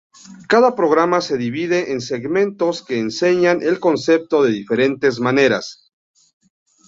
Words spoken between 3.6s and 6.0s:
el concepto de diferentes maneras.